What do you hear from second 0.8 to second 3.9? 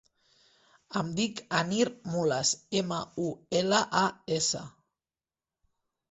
Em dic Anir Mulas: ema, u, ela,